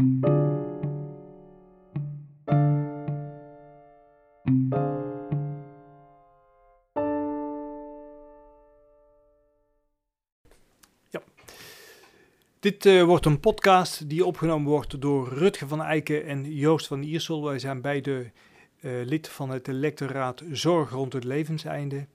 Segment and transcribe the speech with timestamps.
[0.00, 0.08] Dit
[12.84, 17.44] uh, wordt een podcast die opgenomen wordt door Rutger van Eiken en Joost van Iersel.
[17.44, 18.30] Wij zijn beide
[18.80, 22.06] uh, lid van het lectoraat Zorg rond het levenseinde.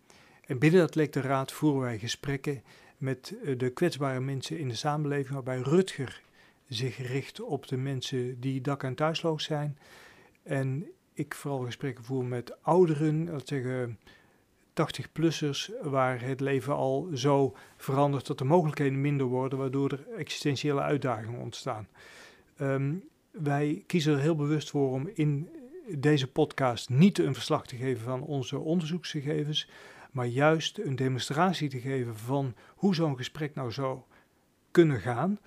[0.45, 2.63] En binnen dat lectoraat voeren wij gesprekken
[2.97, 6.23] met uh, de kwetsbare mensen in de samenleving, waarbij Rutger
[6.67, 9.77] zich richt op de mensen die dak- en thuisloos zijn.
[10.43, 13.99] En ik vooral gesprekken voer met ouderen, dat zeggen
[14.73, 20.81] 80-plussers, waar het leven al zo verandert dat de mogelijkheden minder worden, waardoor er existentiële
[20.81, 21.87] uitdagingen ontstaan.
[22.61, 25.49] Um, wij kiezen er heel bewust voor om in
[25.87, 29.69] deze podcast niet een verslag te geven van onze onderzoeksgegevens,
[30.11, 33.99] maar juist een demonstratie te geven van hoe zo'n gesprek nou zou
[34.71, 35.39] kunnen gaan.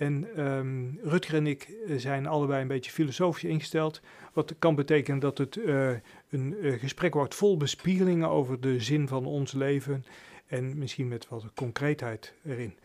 [0.00, 4.00] En um, Rutger en ik zijn allebei een beetje filosofisch ingesteld.
[4.32, 5.90] Wat kan betekenen dat het uh,
[6.28, 10.04] een uh, gesprek wordt vol bespiegelingen over de zin van ons leven.
[10.46, 12.78] En misschien met wat concreetheid erin.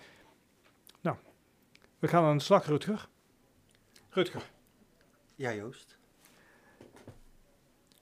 [1.01, 1.17] Nou,
[1.99, 3.07] we gaan aan de slag, Rutger.
[4.09, 4.49] Rutger.
[5.35, 5.97] Ja, Joost.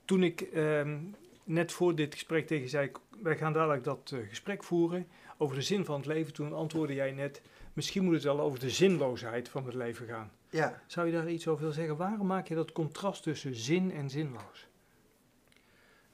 [0.05, 4.27] Toen ik um, net voor dit gesprek tegen je zei, wij gaan dadelijk dat uh,
[4.29, 6.33] gesprek voeren over de zin van het leven.
[6.33, 7.41] Toen antwoordde jij net,
[7.73, 10.31] misschien moet het wel over de zinloosheid van het leven gaan.
[10.49, 10.81] Ja.
[10.87, 11.97] Zou je daar iets over willen zeggen?
[11.97, 14.67] Waarom maak je dat contrast tussen zin en zinloos?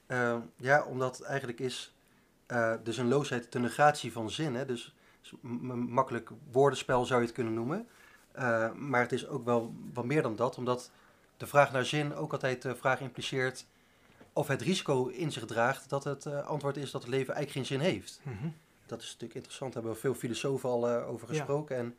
[0.06, 1.94] Uh, ja, omdat eigenlijk is
[2.48, 4.54] uh, de zinloosheid de negatie van zin.
[4.54, 4.66] Hè?
[4.66, 4.94] Dus
[5.40, 7.88] makkelijk woordenspel zou je het kunnen noemen.
[8.36, 10.90] Uh, maar het is ook wel wat meer dan dat, omdat
[11.36, 13.66] de vraag naar zin ook altijd de vraag impliceert
[14.32, 17.78] of het risico in zich draagt dat het antwoord is dat het leven eigenlijk geen
[17.78, 18.20] zin heeft.
[18.22, 18.54] Mm -hmm
[18.90, 19.72] dat is natuurlijk interessant.
[19.72, 21.76] Daar hebben we veel filosofen al uh, over gesproken.
[21.76, 21.82] Ja.
[21.82, 21.96] En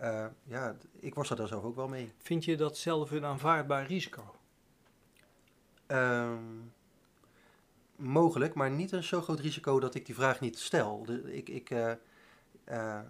[0.00, 2.12] uh, ja, ik worstel daar zelf ook wel mee.
[2.18, 4.34] Vind je dat zelf een aanvaardbaar risico?
[5.86, 6.72] Um,
[7.96, 11.04] mogelijk, maar niet een zo groot risico dat ik die vraag niet stel.
[11.04, 13.00] De, ik, ik, uh,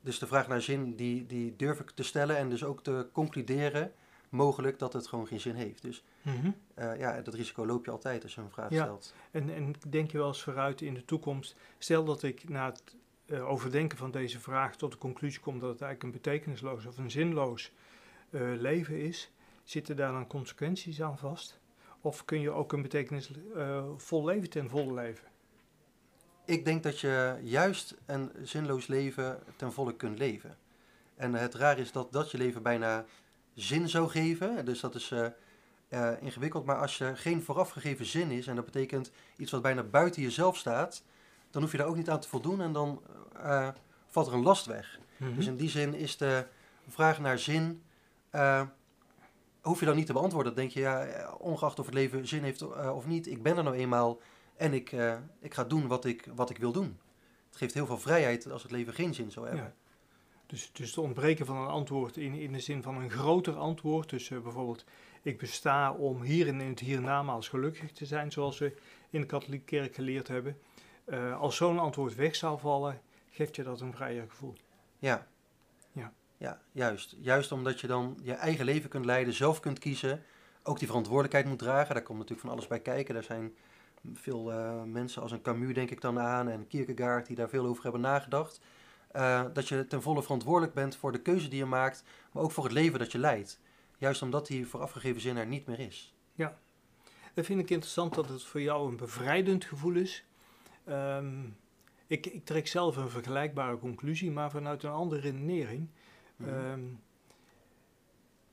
[0.00, 3.08] dus de vraag naar zin, die, die durf ik te stellen en dus ook te
[3.12, 3.92] concluderen
[4.34, 5.82] mogelijk dat het gewoon geen zin heeft.
[5.82, 6.54] Dus mm -hmm.
[6.78, 8.82] uh, ja, dat risico loop je altijd als je een vraag ja.
[8.82, 9.14] stelt.
[9.30, 12.82] En, en denk je wel eens vooruit in de toekomst, stel dat ik na het
[13.26, 16.98] uh, overdenken van deze vraag tot de conclusie kom dat het eigenlijk een betekenisloos of
[16.98, 17.72] een zinloos
[18.30, 19.30] uh, leven is,
[19.62, 21.60] zitten daar dan consequenties aan vast?
[22.00, 25.26] Of kun je ook een betekenisvol leven ten volle leven?
[26.44, 30.56] Ik denk dat je juist een zinloos leven ten volle kunt leven.
[31.16, 33.04] En het raar is dat dat je leven bijna
[33.54, 34.64] zin zou geven.
[34.64, 35.26] Dus dat is uh,
[35.88, 36.64] uh, ingewikkeld.
[36.64, 40.56] Maar als er geen voorafgegeven zin is, en dat betekent iets wat bijna buiten jezelf
[40.56, 41.02] staat,
[41.50, 43.02] dan hoef je daar ook niet aan te voldoen en dan
[43.36, 43.68] uh,
[44.06, 44.98] valt er een last weg.
[45.16, 45.34] Mhm.
[45.34, 46.46] Dus in die zin is de
[46.88, 47.82] vraag naar zin,
[49.60, 50.54] hoef je dan niet te beantwoorden.
[50.54, 52.62] Dan denk je, ja, ongeacht of het leven zin heeft
[52.92, 54.20] of niet, ik ben er nou eenmaal
[54.56, 54.94] en ik,
[55.40, 56.98] ik ga doen wat ik, wat ik wil doen.
[57.48, 59.64] Het geeft heel veel vrijheid als het leven geen zin zou hebben.
[59.64, 59.83] Ja.
[60.46, 64.10] Dus, dus het ontbreken van een antwoord in, in de zin van een groter antwoord.
[64.10, 64.84] Dus uh, bijvoorbeeld,
[65.22, 68.76] ik besta om hier in het hiernamaals gelukkig te zijn, zoals we
[69.10, 70.58] in de katholieke kerk geleerd hebben.
[71.06, 73.00] Uh, als zo'n antwoord weg zou vallen,
[73.30, 74.54] geeft je dat een vrijer gevoel.
[74.98, 75.26] Ja.
[75.92, 76.12] Ja.
[76.36, 77.16] Ja, juist.
[77.20, 80.22] Juist omdat je dan je eigen leven kunt leiden, zelf kunt kiezen,
[80.62, 81.94] ook die verantwoordelijkheid moet dragen.
[81.94, 83.14] Daar komt natuurlijk van alles bij kijken.
[83.14, 83.54] Daar zijn
[84.12, 87.66] veel uh, mensen als een Camus, denk ik dan aan, en Kierkegaard, die daar veel
[87.66, 88.60] over hebben nagedacht.
[89.16, 92.50] Uh, dat je ten volle verantwoordelijk bent voor de keuze die je maakt, maar ook
[92.50, 93.60] voor het leven dat je leidt.
[93.98, 96.14] Juist omdat die voorafgegeven zin er niet meer is.
[96.34, 96.58] Ja,
[97.34, 100.24] dat vind ik interessant dat het voor jou een bevrijdend gevoel is.
[100.88, 101.56] Um,
[102.06, 105.88] ik, ik, trek zelf een vergelijkbare conclusie, maar vanuit een andere redenering.
[106.36, 106.48] Mhm.
[106.48, 107.00] Um,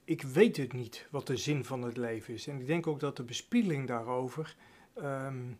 [0.04, 2.48] ik weet het niet wat de zin van het leven is.
[2.48, 4.56] En ik denk ook dat de bespiegeling daarover
[4.98, 5.60] um,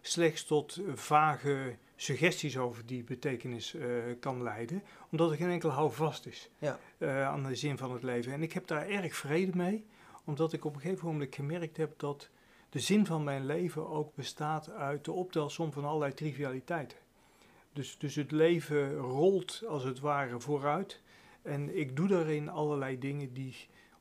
[0.00, 3.84] slechts tot vage suggesties over die betekenis uh,
[4.20, 6.78] kan leiden, omdat er geen enkel houvast is ja.
[6.98, 8.32] uh, aan de zin van het leven.
[8.32, 9.84] En ik heb daar erg vrede mee,
[10.24, 12.28] omdat ik op een gegeven moment gemerkt heb dat
[12.70, 16.98] de zin van mijn leven ook bestaat uit de optelsom van allerlei trivialiteiten.
[17.72, 21.00] Dus, dus het leven rolt als het ware vooruit
[21.42, 23.54] en ik doe daarin allerlei dingen die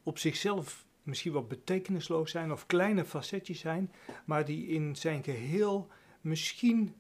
[0.04, 3.92] op zichzelf misschien wat betekenisloos zijn of kleine facetjes zijn,
[4.26, 5.88] maar die in zijn geheel
[6.22, 6.96] misschien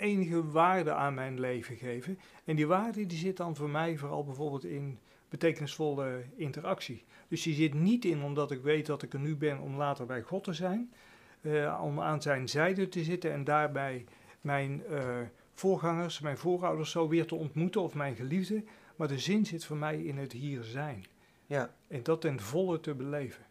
[0.00, 2.18] enige waarde aan mijn leven geven.
[2.44, 4.98] En die waarde die zit dan voor mij vooral bijvoorbeeld in
[5.28, 7.04] betekenisvolle interactie.
[7.28, 10.06] Dus die zit niet in omdat ik weet dat ik er nu ben om later
[10.06, 10.92] bij God te zijn,
[11.40, 14.04] uh, om aan zijn zijde te zitten en daarbij
[14.40, 15.18] mijn uh,
[15.54, 18.64] voorgangers, mijn voorouders zo weer te ontmoeten of mijn geliefde.
[18.96, 21.04] Maar de zin zit voor mij in het hier zijn.
[21.46, 23.44] Ja, En dat ten volle te beleven.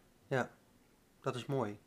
[1.20, 1.78] dat is mooi.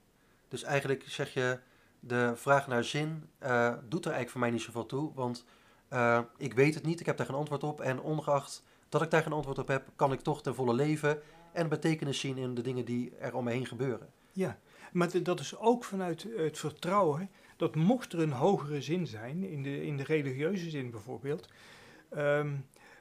[0.47, 1.59] Dus eigenlijk zeg je,
[2.07, 5.11] de vraag naar zin eh, doet er eigenlijk voor mij niet zoveel toe.
[5.13, 5.45] Want
[5.87, 7.81] eh, ik weet het niet, ik heb daar geen antwoord op.
[7.81, 11.21] En ongeacht dat ik daar geen antwoord op heb, kan ik toch ten volle leven
[11.51, 14.09] en betekenis zien in de dingen die er om me heen gebeuren.
[14.31, 14.59] Ja,
[14.91, 19.63] maar dat is ook vanuit het vertrouwen dat mocht er een hogere zin zijn, in
[19.63, 21.49] de, in de religieuze zin bijvoorbeeld,
[22.09, 22.51] ehm,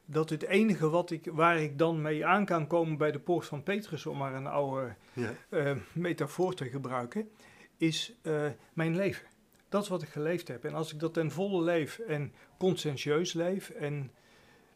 [0.05, 3.47] dat het enige wat ik, waar ik dan mee aan kan komen bij de poort
[3.47, 5.33] van Petrus, om maar een oude Ja.
[5.49, 7.31] eh, metafoor te gebruiken,
[7.83, 9.27] is eh, mijn leven.
[9.69, 10.65] Dat is wat ik geleefd heb.
[10.65, 14.11] En als ik dat ten volle leef en conscientieus leef, en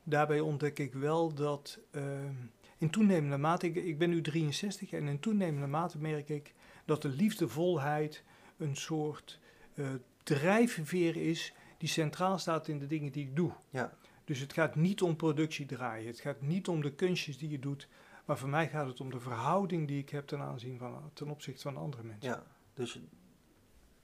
[0.02, 2.34] daarbij ontdek ik wel dat ehm,
[2.78, 6.54] in toenemende mate, ik, ik ben nu 63 en in toenemende mate merk ik
[6.84, 8.22] dat de liefdevolheid
[8.56, 9.38] een soort
[9.74, 9.86] eh,
[10.22, 13.52] drijfveer is die centraal staat in de dingen die ik doe.
[13.70, 13.92] Ja.
[14.24, 17.58] Dus het gaat niet om productie draaien, het gaat niet om de kunstjes die je
[17.58, 17.88] doet,
[18.24, 21.28] maar voor mij gaat het om de verhouding die ik heb ten aanzien van ten
[21.28, 22.30] opzichte van andere mensen.
[22.30, 23.00] Ja, dus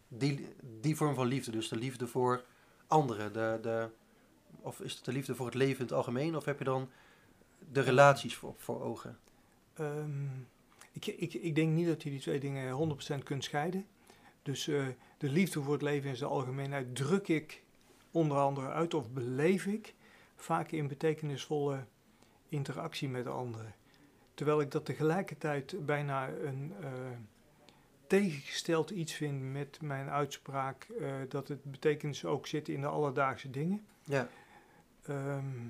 [0.09, 0.49] die,
[0.81, 2.45] die vorm van liefde, dus de liefde voor
[2.87, 3.89] anderen, de, de,
[4.61, 6.89] of is het de liefde voor het leven in het algemeen, of heb je dan
[7.73, 9.19] de relaties voor, voor ogen?
[9.75, 10.27] Ehm,
[10.93, 13.87] ik, ik, ik denk niet dat je die twee dingen 100% kunt scheiden.
[14.43, 14.87] Dus eh,
[15.19, 17.63] de liefde voor het leven in zijn algemeenheid druk ik
[18.11, 19.95] onder andere uit of beleef ik
[20.37, 21.85] vaak in betekenisvolle
[22.49, 23.75] interactie met anderen.
[24.35, 26.91] Terwijl ik dat tegelijkertijd bijna een eh,
[28.20, 33.50] tegengesteld iets vind met mijn uitspraak eh, dat het betekenis ook zit in de alledaagse
[33.50, 33.87] dingen.
[34.05, 34.29] Ja,
[35.03, 35.67] Ehm,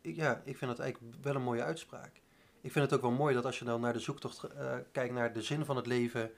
[0.00, 2.20] ik, ja, ik vind dat eigenlijk wel een mooie uitspraak.
[2.60, 5.14] Ik vind het ook wel mooi dat als je dan naar de zoektocht eh, kijkt
[5.14, 6.30] naar de zin van het leven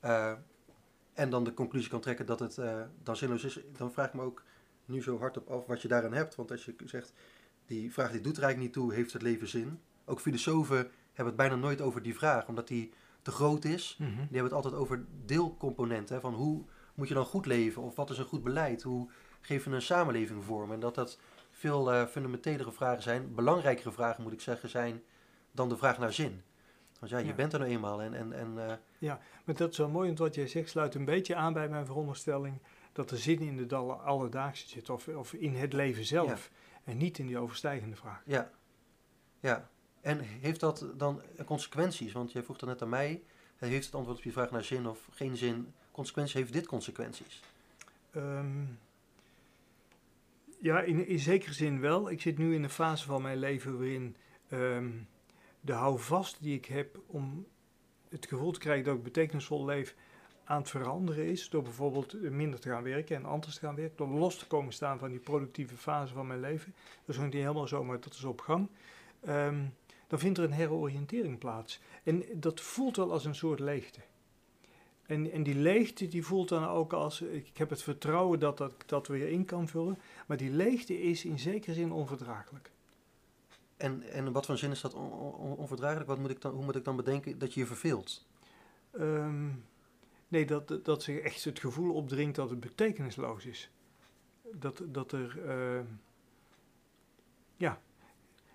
[0.00, 0.32] eh,
[1.14, 2.58] en dan de conclusie kan trekken dat het
[3.02, 4.42] dan zinloos is, dan vraag ik me ook
[4.84, 6.34] nu zo hard op af wat je daaraan hebt.
[6.34, 7.12] Want als je zegt,
[7.66, 9.80] die vraag die doet er eigenlijk niet toe, heeft het leven zin?
[10.04, 12.92] Ook filosofen hebben het bijna nooit over die vraag, omdat die
[13.22, 13.96] te groot is.
[13.98, 14.10] mhm.
[14.10, 16.14] Die hebben het altijd over deelcomponenten.
[16.14, 16.64] hè, Van hoe
[16.94, 17.82] moet je dan goed leven?
[17.82, 18.82] Of wat is een goed beleid?
[18.82, 19.08] Hoe
[19.40, 20.72] geef je een samenleving vorm?
[20.72, 21.18] En dat dat
[21.50, 23.34] veel eh, fundamentelere vragen zijn.
[23.34, 25.02] Belangrijkere vragen moet ik zeggen zijn
[25.52, 26.42] dan de vraag naar zin.
[26.98, 27.34] Want ja, je Ja.
[27.34, 28.02] bent er nou eenmaal.
[28.02, 28.58] En, en, en
[28.98, 29.14] eh,
[29.44, 31.86] Maar dat is wel mooi, want wat jij zegt sluit een beetje aan bij mijn
[31.86, 32.58] veronderstelling
[32.92, 36.50] dat de zin in de alle- alledaagse zit, of, of in het leven zelf,
[36.84, 38.22] en niet in die overstijgende vraag.
[38.26, 38.50] ja,
[39.40, 39.68] ja.
[40.00, 42.12] En heeft dat dan consequenties?
[42.12, 43.22] Want jij vroeg dat net aan mij.
[43.56, 46.34] Heeft het antwoord op je vraag naar zin of geen zin consequenties?
[46.34, 47.42] Heeft dit consequenties?
[48.10, 48.64] Ehm,
[50.60, 52.10] ja, in, in zekere zin wel.
[52.10, 54.16] Ik zit nu in een fase van mijn leven waarin
[54.48, 54.90] ehm,
[55.60, 57.46] de houvast die ik heb om
[58.08, 59.94] het gevoel te krijgen dat ik betekenisvol leef
[60.44, 61.48] aan het veranderen is.
[61.48, 63.96] Door bijvoorbeeld minder te gaan werken en anders te gaan werken.
[63.96, 66.74] Door los te komen staan van die productieve fase van mijn leven.
[67.04, 68.68] Dat is niet helemaal zo, maar dat is op gang.
[69.20, 69.64] Ehm,
[70.10, 71.80] dan vindt er een heroriëntering plaats.
[72.02, 74.00] En dat voelt wel als een soort leegte.
[75.06, 78.74] En, en die leegte die voelt dan ook als, ik heb het vertrouwen dat dat,
[78.86, 79.98] dat weer in kan vullen.
[80.26, 82.70] Maar die leegte is in zekere zin onverdraaglijk.
[83.76, 86.06] En, en wat voor zin is dat on- on- onverdraaglijk?
[86.06, 88.26] Wat moet ik dan, hoe moet ik dan bedenken dat je je verveelt?
[88.90, 89.48] Ehm,
[90.28, 93.70] nee, dat, dat zich echt het gevoel opdringt dat het betekenisloos is.
[94.52, 95.84] Dat, dat er, ehm,
[97.56, 97.80] ja.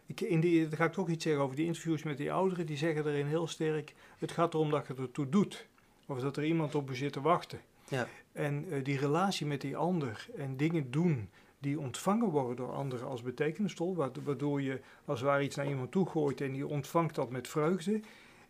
[0.05, 2.65] Ik, in die, ga ik toch iets zeggen over die interviews met die ouderen.
[2.65, 5.67] Die zeggen erin heel sterk, het gaat erom dat je ertoe doet.
[6.07, 7.59] Of dat er iemand op je zit te wachten.
[7.89, 8.07] Ja.
[8.31, 13.07] En eh, die relatie met die ander en dingen doen die ontvangen worden door anderen
[13.07, 16.67] als betekenisvol, wa- waardoor je als het ware iets naar iemand toe gooit en die
[16.67, 17.99] ontvangt dat met vreugde,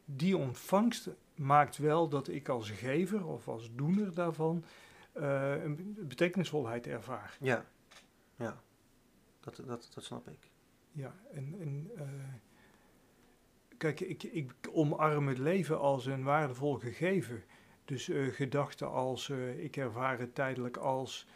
[0.05, 4.63] die ontvangst maakt wel dat ik als gever of als doener daarvan
[5.13, 7.37] eh, een betekenisvolheid ervaar.
[7.41, 7.65] Ja,
[8.35, 8.61] ja.
[9.39, 10.49] Dat, dat, dat snap ik.
[10.95, 12.03] Ja, en, eh,
[13.77, 17.43] kijk, ik, ik omarm het leven als een waardevol gegeven.
[17.85, 21.27] Dus eh, gedachten als eh, ik ervaar het tijdelijk als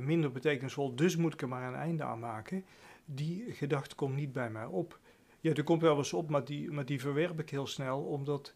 [0.00, 2.64] minder betekenisvol, dus moet ik er maar een einde aan maken.
[3.04, 4.98] Die gedachte komt niet bij mij op.
[5.40, 8.54] Ja, er komt wel eens op, maar die, maar die verwerp ik heel snel, omdat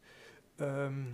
[0.57, 1.05] ehm,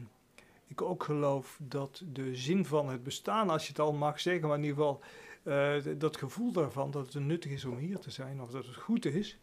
[0.66, 4.48] ik ook geloof dat de zin van het bestaan, als je het al mag zeggen,
[4.48, 5.02] maar in ieder geval
[5.48, 8.76] eh, dat gevoel daarvan dat het nuttig is om hier te zijn, of dat het
[8.76, 9.38] goed is,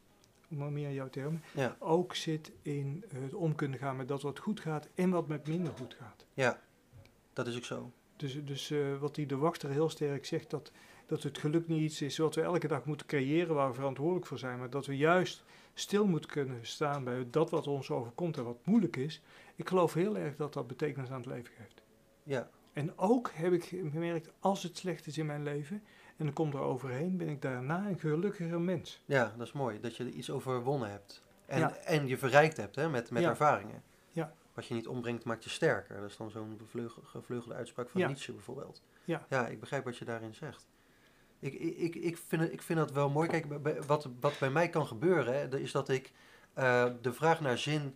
[0.49, 4.07] om maar meer aan jouw termen, Ja, ook zit in het om kunnen gaan met
[4.07, 6.25] dat wat goed gaat en wat met minder goed gaat.
[6.33, 6.61] ja.
[7.33, 7.91] Dat is ook zo.
[8.15, 10.71] Dus, dus eh, wat die de wachter heel sterk zegt, dat,
[11.05, 14.25] dat het geluk niet iets is wat we elke dag moeten creëren, waar we verantwoordelijk
[14.25, 15.43] voor zijn, maar dat we juist
[15.73, 19.21] stil moeten kunnen staan bij dat wat ons overkomt en wat moeilijk is.
[19.55, 21.81] Ik geloof heel erg dat dat betekenis aan het leven geeft.
[22.23, 25.83] Ja, En ook heb ik gemerkt, als het slecht is in mijn leven
[26.17, 29.01] en ik kom er overheen, ben ik daarna een gelukkiger mens.
[29.05, 29.79] ja, dat is mooi.
[29.79, 31.23] Dat je er iets overwonnen hebt.
[31.45, 31.75] En, Ja.
[31.75, 33.29] en je verrijkt hebt hè, met, met Ja.
[33.29, 33.83] ervaringen.
[34.11, 34.33] Ja.
[34.53, 35.99] Wat je niet ombrengt, maakt je sterker.
[36.01, 36.59] Dat is dan zo'n
[37.03, 38.07] gevleugelde uitspraak van Ja.
[38.07, 38.81] Nietzsche bijvoorbeeld.
[39.03, 39.25] Ja.
[39.29, 40.67] ja, ik begrijp wat je daarin zegt.
[41.39, 43.29] Ik, ik, ik, vind, het, ik vind dat wel mooi.
[43.29, 43.45] Kijk,
[43.87, 46.11] wat, wat bij mij kan gebeuren, hè, is dat ik
[46.53, 47.95] eh, de vraag naar zin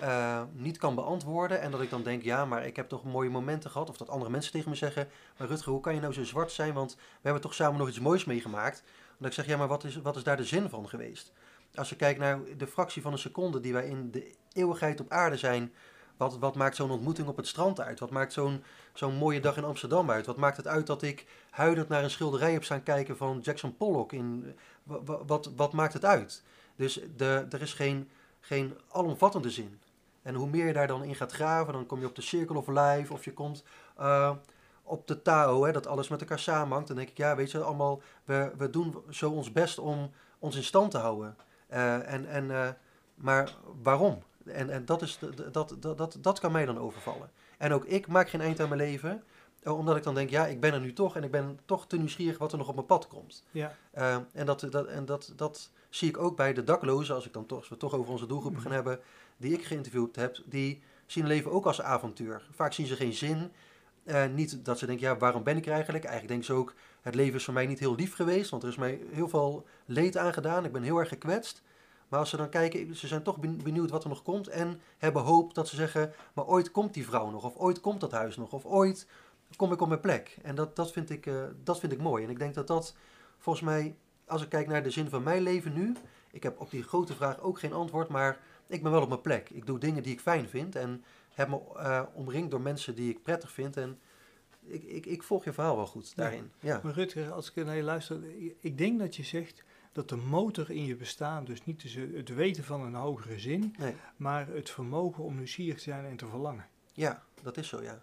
[0.00, 1.60] eh, niet kan beantwoorden.
[1.60, 3.88] En dat ik dan denk, ja, maar ik heb toch mooie momenten gehad.
[3.90, 6.52] Of dat andere mensen tegen me zeggen, maar Rutger, hoe kan je nou zo zwart
[6.52, 6.72] zijn?
[6.74, 8.82] Want we hebben toch samen nog iets moois meegemaakt.
[9.18, 11.32] Dat ik zeg, ja, maar wat is, wat is daar de zin van geweest?
[11.74, 15.10] Als je kijkt naar de fractie van een seconde die wij in de eeuwigheid op
[15.10, 15.72] aarde zijn.
[16.16, 18.00] Wat, wat maakt zo'n ontmoeting op het strand uit?
[18.00, 18.62] Wat maakt zo'n
[18.92, 20.26] zo'n mooie dag in Amsterdam uit?
[20.26, 23.76] Wat maakt het uit dat ik huilend naar een schilderij heb staan kijken van Jackson
[23.76, 24.12] Pollock?
[24.12, 26.42] In, wa- wa- wat, wat maakt het uit?
[26.76, 28.08] Dus de, er is geen,
[28.40, 29.78] geen alomvattende zin.
[30.22, 32.56] En hoe meer je daar dan in gaat graven, dan kom je op de Circle
[32.58, 33.64] of Life of je komt
[33.96, 34.30] eh,
[34.82, 36.88] op de Tao, hè, dat alles met elkaar samenhangt.
[36.88, 40.56] Dan denk ik, ja, weet je, allemaal, we, we doen zo ons best om ons
[40.56, 41.36] in stand te houden.
[41.66, 42.68] Eh, en, en, eh,
[43.14, 44.22] maar waarom?
[44.44, 47.30] En, en dat, is de- dat, dat, dat, dat kan mij dan overvallen.
[47.58, 49.22] En ook ik maak geen eind aan mijn leven,
[49.64, 51.96] omdat ik dan denk, ja, ik ben er nu toch en ik ben toch te
[51.96, 53.44] nieuwsgierig wat er nog op mijn pad komt.
[53.50, 53.74] Ja,
[54.32, 57.46] en dat, dat, en dat, dat zie ik ook bij de daklozen, als, ik dan
[57.46, 58.80] toch, als we het toch over onze doelgroepen gaan Mhm.
[58.84, 59.00] hebben,
[59.38, 62.42] die ik geïnterviewd heb, die zien leven ook als avontuur.
[62.50, 63.50] Vaak zien ze geen zin.
[64.04, 66.04] Eh, niet dat ze denken, ja, waarom ben ik er eigenlijk?
[66.04, 68.68] Eigenlijk denken ze ook, het leven is voor mij niet heel lief geweest, want er
[68.68, 70.64] is mij heel veel leed aangedaan.
[70.64, 71.62] Ik ben heel erg gekwetst.
[72.08, 74.80] Maar als ze dan kijken, ze zijn toch ben- benieuwd wat er nog komt en
[74.98, 78.12] hebben hoop dat ze zeggen, maar ooit komt die vrouw nog, of ooit komt dat
[78.12, 79.06] huis nog, of ooit
[79.56, 80.38] kom ik op mijn plek.
[80.42, 82.24] En dat, dat, vind ik, eh, dat vind ik mooi.
[82.24, 82.96] En ik denk dat dat
[83.38, 85.96] volgens mij, als ik kijk naar de zin van mijn leven nu,
[86.30, 89.20] ik heb op die grote vraag ook geen antwoord, maar ik ben wel op mijn
[89.20, 89.50] plek.
[89.50, 93.10] Ik doe dingen die ik fijn vind en heb me eh, omringd door mensen die
[93.10, 93.76] ik prettig vind.
[93.76, 93.98] En
[94.60, 96.50] ik, ik, ik volg je verhaal wel goed daarin.
[96.60, 98.20] Ja, maar Rutger, als ik naar je luister,
[98.60, 101.82] ik denk dat je zegt dat de motor in je bestaan dus niet
[102.14, 103.94] het weten van een hogere zin, nee.
[104.16, 106.66] maar het vermogen om nieuwsgierig te zijn en te verlangen.
[106.92, 107.98] ja, dat is zo, ja.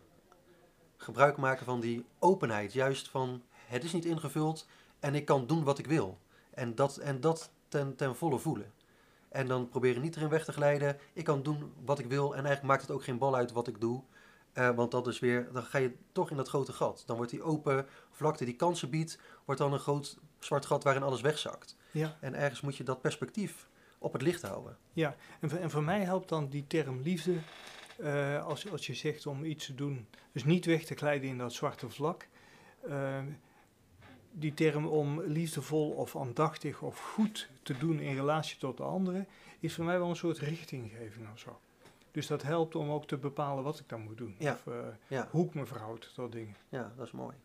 [0.97, 4.67] Gebruik maken van die openheid, juist van het is niet ingevuld
[4.99, 6.17] en ik kan doen wat ik wil.
[6.49, 8.73] En dat, en dat ten, ten volle voelen.
[9.35, 10.97] En dan proberen niet erin weg te glijden.
[11.13, 13.67] Ik kan doen wat ik wil en eigenlijk maakt het ook geen bal uit wat
[13.67, 14.03] ik doe.
[14.53, 17.03] Eh, want dat is weer, dan ga je toch in dat grote gat.
[17.05, 21.03] Dan wordt die open vlakte die kansen biedt, wordt dan een groot zwart gat waarin
[21.03, 21.75] alles wegzakt.
[21.91, 24.77] Ja, En ergens moet je dat perspectief op het licht houden.
[24.93, 25.15] ja.
[25.39, 27.33] En, voor- en voor mij helpt dan die term liefde,
[27.97, 31.37] eh, als, als je zegt om iets te doen, dus niet weg te glijden in
[31.37, 32.27] dat zwarte vlak.
[32.89, 33.19] Eh,
[34.37, 39.27] die term om liefdevol of aandachtig of goed te doen in relatie tot de anderen,
[39.59, 41.59] is voor mij wel een soort richtinggeving of zo.
[42.11, 44.35] Dus dat helpt om ook te bepalen wat ik dan moet doen.
[44.39, 44.51] Ja.
[44.51, 45.27] Of eh, Ja.
[45.31, 46.55] hoe ik me verhoud tot dingen.
[46.69, 47.35] Ja, dat is mooi.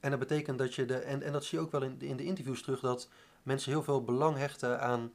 [0.00, 2.06] En dat betekent dat je de, en, en dat zie je ook wel in, de-
[2.06, 3.08] in de interviews terug, dat
[3.42, 5.12] mensen heel veel belang hechten aan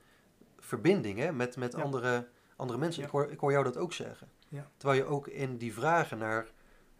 [0.59, 1.81] verbinding hè, met, met Ja.
[1.81, 3.03] andere, andere mensen.
[3.03, 4.29] Ik, hoor, ik hoor jou dat ook zeggen.
[4.47, 4.67] Ja.
[4.77, 6.47] Terwijl je ook in die vragen naar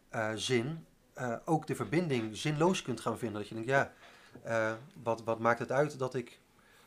[0.10, 3.40] eh, zin eh, ook de verbinding zinloos kunt gaan vinden.
[3.40, 3.94] Dat je denkt, ja,
[4.44, 4.74] eh,
[5.04, 6.40] wat, wat maakt het uit dat ik,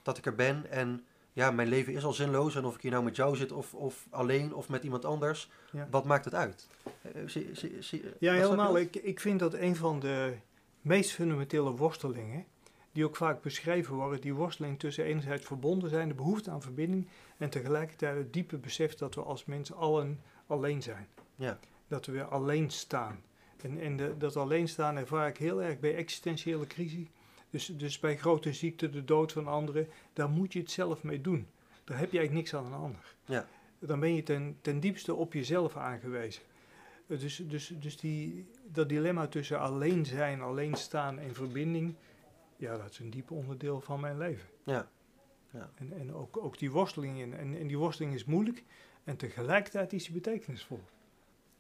[0.03, 2.91] dat ik er ben en ja, mijn leven is al zinloos en of ik hier
[2.91, 5.89] nou met jou zit of, of alleen of met iemand anders, Ja.
[5.91, 6.69] wat maakt het uit?
[7.03, 8.79] Eh, zie- zie- zie- Ja, helemaal.
[8.79, 10.35] Ik, ik vind dat een van de
[10.81, 12.45] meest fundamentele worstelingen,
[12.93, 17.09] die ook vaak beschreven worden, die worsteling tussen enerzijds verbonden zijn, de behoefte aan verbinding,
[17.37, 21.09] en tegelijkertijd het diepe besef dat we als mensen allen alleen zijn.
[21.37, 21.59] Ja.
[21.89, 23.23] Dat we weer alleen staan.
[23.63, 27.07] En, en de, dat alleen staan ervaar ik heel erg bij existentiële crisis.
[27.55, 31.21] Dus, dus bij grote ziekte, de dood van anderen, daar moet je het zelf mee
[31.21, 31.47] doen.
[31.85, 33.15] Daar heb je eigenlijk niks aan een ander.
[33.25, 33.47] Ja.
[33.79, 36.43] Dan ben je ten, ten diepste op jezelf aangewezen.
[37.07, 41.95] Eh, Dus, dus, dus die, dat dilemma tussen alleen zijn, alleen staan en verbinding,
[42.57, 44.49] ja, dat is een diep onderdeel van mijn leven.
[45.51, 45.71] Ja.
[45.75, 47.35] En, en ook, ook die worsteling in.
[47.35, 48.65] En, en die worsteling is moeilijk
[49.05, 50.81] en tegelijkertijd is die betekenisvol.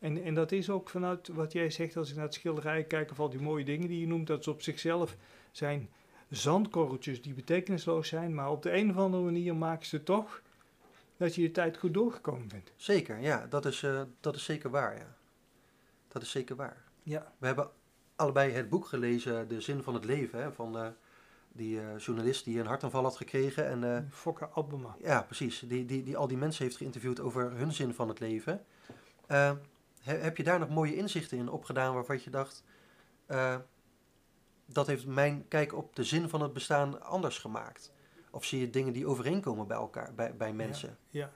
[0.05, 3.11] En, en dat is ook vanuit wat jij zegt, als ik naar het schilderij kijk,
[3.11, 5.17] of al die mooie dingen die je noemt, dat ze op zichzelf
[5.51, 5.89] zijn
[6.31, 10.43] zandkorreltjes die betekenisloos zijn, maar op de een of andere manier maken ze toch
[11.17, 12.73] dat je je tijd goed doorgekomen bent.
[12.77, 15.17] Zeker, ja, dat is, eh, dat is zeker waar, ja.
[16.09, 16.85] Dat is zeker waar.
[17.03, 17.33] Ja.
[17.39, 17.71] We hebben
[18.17, 20.87] allebei het boek gelezen, De Zin van het Leven, hè, van eh,
[21.53, 23.67] die eh, journalist die een hartaanval had gekregen.
[23.67, 24.97] En eh, Fokke Albema.
[25.03, 28.21] ja, precies, die, die, die al die mensen heeft geïnterviewd over hun zin van het
[28.21, 28.65] leven.
[30.05, 32.65] He- heb je daar nog mooie inzichten in opgedaan waarvan je dacht,
[33.27, 33.57] eh,
[34.67, 37.93] dat heeft mijn kijk op de zin van het bestaan anders gemaakt?
[38.31, 40.99] Of zie je dingen die overeenkomen bij elkaar, bij, bij mensen?
[41.09, 41.33] Ja.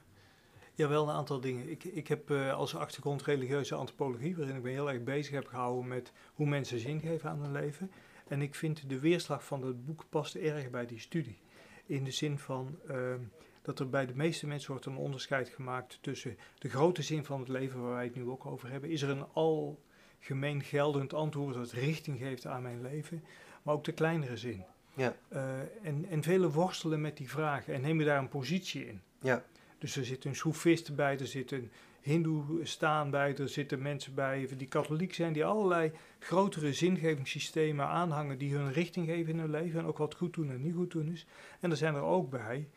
[0.74, 1.70] ja, wel een aantal dingen.
[1.70, 5.46] Ik, ik heb eh, als achtergrond religieuze antropologie, waarin ik me heel erg bezig heb
[5.46, 7.90] gehouden met hoe mensen zin geven aan hun leven.
[8.28, 11.38] En ik vind de weerslag van het boek past erg bij die studie.
[11.86, 13.20] In de zin van ehm,
[13.68, 17.40] dat er bij de meeste mensen wordt een onderscheid gemaakt tussen de grote zin van
[17.40, 18.90] het leven, waar wij het nu ook over hebben.
[18.90, 23.24] Is er een algemeen geldend antwoord dat richting geeft aan mijn leven,
[23.62, 24.64] maar ook de kleinere zin.
[24.94, 25.16] Ja.
[25.32, 29.00] Uh, en, en velen worstelen met die vragen en nemen daar een positie in.
[29.20, 29.44] Ja.
[29.78, 31.70] Dus er zit een soefist bij, er zit een
[32.00, 38.38] hindoe staan bij, er zitten mensen bij die katholiek zijn, die allerlei grotere zingevingssystemen aanhangen
[38.38, 40.90] die hun richting geven in hun leven en ook wat goed doen en niet goed
[40.90, 41.26] doen is.
[41.60, 42.68] En er zijn er ook bij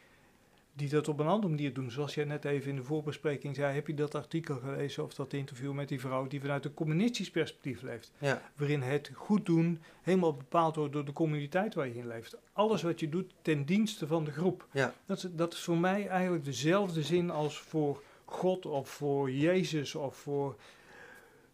[0.74, 1.92] die dat op een andere manier doen.
[1.92, 5.34] Zoals jij net even in de voorbespreking zei, heb je dat artikel gelezen of dat
[5.34, 8.12] interview met die vrouw die vanuit een communistisch perspectief leeft.
[8.18, 8.42] Ja.
[8.56, 12.38] Waarin het goed doen helemaal bepaald wordt door de communiteit waar je in leeft.
[12.54, 14.68] Alles wat je doet ten dienste van de groep.
[14.72, 14.94] Ja.
[15.06, 19.96] Dat, is, dat is voor mij eigenlijk dezelfde zin als voor God of voor Jezus
[19.96, 20.56] of voor,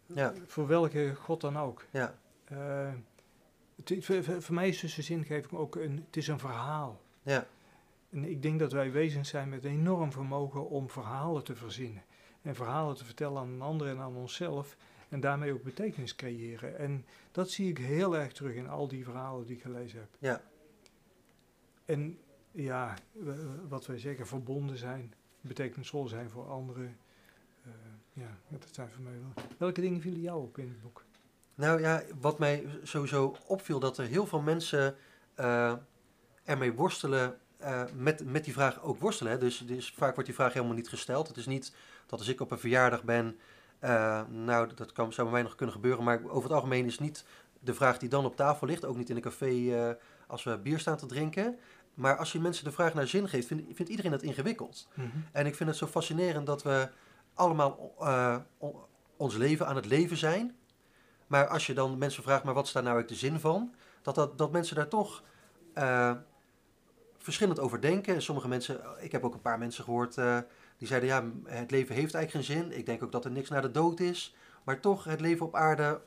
[0.05, 0.33] Ja.
[0.45, 1.85] voor welke God dan ook.
[1.91, 2.15] Ja.
[2.45, 2.89] Eh,
[3.83, 7.01] het, voor, voor mij is dus de zingeving ook een, het is een verhaal.
[7.23, 7.47] Ja.
[8.17, 12.03] En ik denk dat wij wezens zijn met enorm vermogen om verhalen te verzinnen.
[12.41, 14.77] En verhalen te vertellen aan een ander en aan onszelf.
[15.09, 16.77] En daarmee ook betekenis creëren.
[16.77, 20.09] En dat zie ik heel erg terug in al die verhalen die ik gelezen heb.
[20.19, 20.41] Ja.
[21.85, 22.19] En
[22.51, 22.93] ja,
[23.67, 26.97] wat wij zeggen, verbonden zijn, betekenisvol zijn voor anderen.
[27.63, 27.71] Eh,
[28.13, 29.45] ja, dat zijn voor mij wel.
[29.57, 31.05] Welke dingen vielen jou op in het boek?
[31.55, 34.95] Nou ja, wat mij sowieso opviel, dat er heel veel mensen
[35.35, 35.73] eh,
[36.43, 39.31] ermee worstelen, eh, met, met die vraag ook worstelen.
[39.31, 39.37] Hè.
[39.37, 41.27] Dus, dus vaak wordt die vraag helemaal niet gesteld.
[41.27, 41.73] Het is niet
[42.05, 43.37] dat als ik op een verjaardag ben,
[43.79, 46.99] eh, nou dat kan, zou bij mij nog kunnen gebeuren, maar over het algemeen is
[46.99, 47.25] niet
[47.59, 49.95] de vraag die dan op tafel ligt, ook niet in een café eh,
[50.27, 51.57] als we bier staan te drinken.
[51.93, 54.87] Maar als je mensen de vraag naar zin geeft, vindt, vindt iedereen dat ingewikkeld.
[55.31, 56.89] En ik vind het zo fascinerend dat we
[57.33, 57.93] allemaal
[59.17, 60.55] ons leven aan het leven zijn.
[61.27, 63.73] Maar als je dan mensen vraagt, maar wat is daar nou eigenlijk de zin van?
[64.01, 65.23] Dat, dat, dat mensen daar toch
[67.27, 68.15] verschillend over denken.
[68.15, 70.37] En sommige mensen, ik heb ook een paar mensen gehoord, eh,
[70.77, 72.77] die zeiden ja, het leven heeft eigenlijk geen zin.
[72.77, 74.35] Ik denk ook dat er niks na de dood is.
[74.63, 76.01] Maar toch het leven op aarde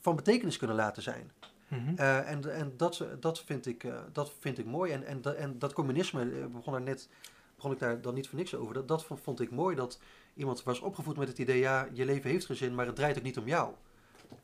[0.00, 1.32] van betekenis kunnen laten zijn.
[1.68, 1.96] Mhm.
[1.96, 4.92] Eh, en en dat, dat, vind ik, eh, dat vind ik mooi.
[4.92, 7.08] En, en, en dat communisme, begon, daar net,
[7.54, 8.74] begon ik daar dan niet voor niks over.
[8.74, 10.00] Dat, dat vond, ik mooi, dat
[10.34, 11.58] iemand was opgevoed met het idee...
[11.58, 13.72] ja, je leven heeft geen zin, maar het draait ook niet om jou.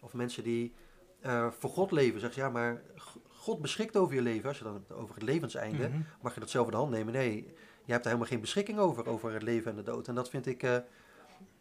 [0.00, 0.72] Of mensen die
[1.50, 2.46] voor God leven, zeggen ze...
[2.46, 2.82] ja, maar
[3.42, 4.48] God beschikt over je leven.
[4.48, 6.00] Als je dan hebt over het levenseinde, Mhm.
[6.20, 7.12] mag je dat zelf in de hand nemen.
[7.12, 7.34] Nee,
[7.84, 10.08] je hebt daar helemaal geen beschikking over, over het leven en de dood.
[10.08, 10.76] En dat vind ik, eh,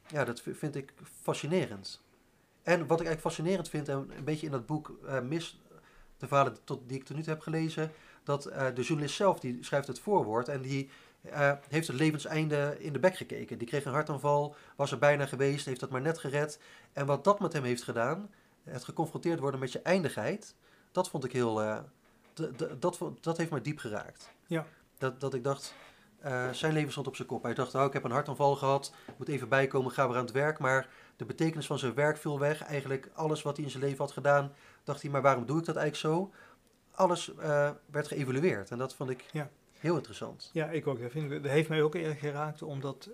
[0.08, 2.02] ja, dat vind ik fascinerend.
[2.64, 5.62] En wat ik eigenlijk fascinerend vind, en een beetje in dat boek eh, mis
[6.18, 7.92] de verhalen tot, die ik tot nu toe heb gelezen,
[8.24, 10.90] dat eh, de journalist zelf, die schrijft het voorwoord en die
[11.70, 13.58] heeft het levenseinde in de bek gekeken.
[13.58, 16.60] Die kreeg een hartaanval, was er bijna geweest, heeft dat maar net gered.
[16.94, 18.30] En wat dat met hem heeft gedaan,
[18.64, 20.56] het geconfronteerd worden met je eindigheid,
[20.92, 21.78] dat vond ik heel, eh,
[22.80, 24.32] dat, dat heeft mij diep geraakt.
[24.48, 24.66] Ja.
[24.98, 25.76] Dat, dat ik dacht,
[26.20, 27.44] eh, zijn leven stond op zijn kop.
[27.44, 30.34] Hij dacht, oh, ik heb een hartaanval gehad, moet even bijkomen, ga weer aan het
[30.34, 30.60] werk.
[30.60, 32.64] Maar de betekenis van zijn werk viel weg.
[32.64, 35.66] Eigenlijk alles wat hij in zijn leven had gedaan, dacht hij, maar waarom doe ik
[35.66, 36.32] dat eigenlijk zo?
[36.92, 39.50] Alles eh, werd geëvalueerd en dat vond ik Ja.
[39.80, 40.50] heel interessant.
[40.54, 41.02] Ja, ik ook.
[41.02, 43.10] Dat, vind ik, dat heeft mij ook erg geraakt, omdat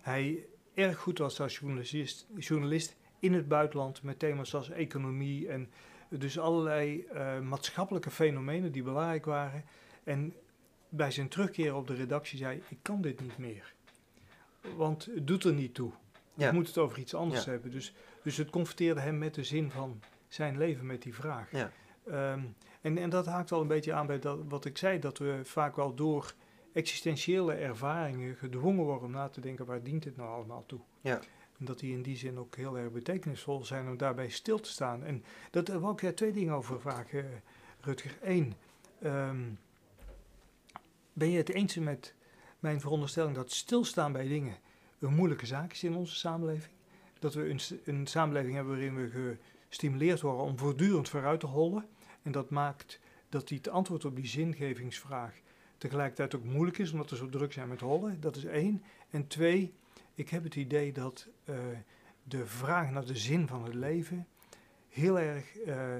[0.00, 5.70] hij erg goed was als journalist, journalist in het buitenland met thema's als economie en
[6.18, 9.64] dus allerlei eh, maatschappelijke fenomenen die belangrijk waren.
[10.04, 10.34] En
[10.88, 13.74] bij zijn terugkeer op de redactie zei: Ik kan dit niet meer.
[14.76, 15.90] Want het doet er niet toe.
[16.34, 16.46] Ja.
[16.46, 17.50] Ik moet het over iets anders Ja.
[17.50, 17.70] hebben.
[17.70, 21.50] Dus, dus het confronteerde hem met de zin van zijn leven met die vraag.
[21.50, 21.70] Ja.
[22.06, 22.40] Ehm,
[22.80, 25.40] en, en dat haakt al een beetje aan bij dat, wat ik zei, dat we
[25.42, 26.34] vaak wel door
[26.72, 30.80] existentiële ervaringen gedwongen worden om na te denken, waar dient dit nou allemaal toe?
[31.00, 31.20] Ja.
[31.64, 34.70] En dat die in die zin ook heel erg betekenisvol zijn om daarbij stil te
[34.70, 35.04] staan.
[35.04, 37.42] En dat daar wil ik jij twee dingen over vragen,
[37.80, 38.18] Rutger.
[38.22, 38.54] Eén,
[39.00, 39.42] ehm,
[41.12, 42.14] ben je het eens met
[42.58, 44.56] mijn veronderstelling dat stilstaan bij dingen
[44.98, 46.72] een moeilijke zaak is in onze samenleving?
[47.18, 49.36] Dat we een, een samenleving hebben waarin we
[49.68, 51.86] gestimuleerd worden om voortdurend vooruit te hollen.
[52.22, 55.40] En dat maakt dat die het antwoord op die zingevingsvraag
[55.78, 58.20] tegelijkertijd ook moeilijk is, omdat we zo druk zijn met hollen.
[58.20, 58.82] Dat is één.
[59.10, 59.74] En twee,
[60.14, 61.56] ik heb het idee dat eh,
[62.22, 64.26] de vraag naar de zin van het leven
[64.88, 65.94] heel erg eh,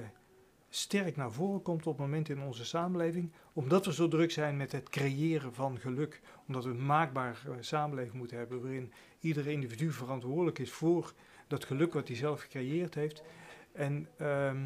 [0.69, 4.57] sterk naar voren komt op het moment in onze samenleving, omdat we zo druk zijn
[4.57, 6.21] met het creëren van geluk.
[6.47, 11.13] Omdat we een maakbare samenleving moeten hebben waarin ieder individu verantwoordelijk is voor
[11.47, 13.23] dat geluk wat hij zelf gecreëerd heeft.
[13.71, 14.63] En ehm,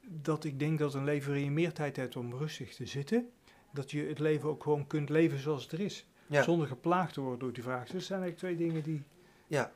[0.00, 3.30] dat ik denk dat een leven waarin je meer tijd hebt om rustig te zitten,
[3.72, 6.07] dat je het leven ook gewoon kunt leven zoals het er is.
[6.28, 6.42] Ja.
[6.42, 7.82] Zonder geplaagd te worden door die vraag.
[7.82, 9.02] Dus dat zijn eigenlijk twee dingen die.
[9.46, 9.72] Ja.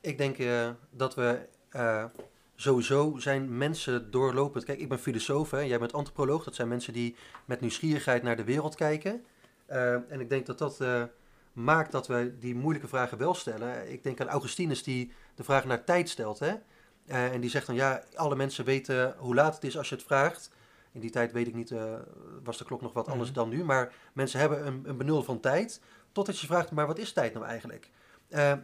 [0.00, 2.04] Ik denk eh, dat we eh,
[2.54, 4.64] sowieso zijn mensen doorlopend.
[4.64, 6.44] Kijk, ik ben filosoof, hè, jij bent antropoloog.
[6.44, 9.24] Dat zijn mensen die met nieuwsgierigheid naar de wereld kijken.
[9.66, 10.80] Eh, en ik denk dat dat
[11.52, 13.92] maakt dat we die moeilijke vragen wel stellen.
[13.92, 16.38] Ik denk aan Augustinus die de vraag naar tijd stelt.
[16.38, 16.54] Hè?
[17.06, 20.04] En die zegt dan, ja, alle mensen weten hoe laat het is als je het
[20.04, 20.50] vraagt.
[20.92, 21.74] In die tijd weet ik niet,
[22.44, 23.38] was de klok nog wat anders Mhm.
[23.38, 23.64] dan nu.
[23.64, 25.80] Maar mensen hebben een, een benul van tijd.
[26.12, 27.90] Totdat je vraagt, maar wat is tijd nou eigenlijk?